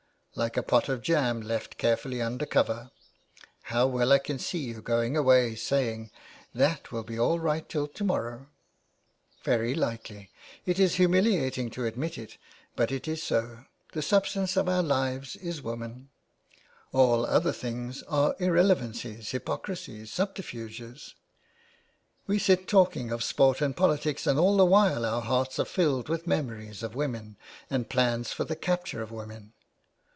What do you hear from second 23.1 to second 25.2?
of sport and politics, and all the while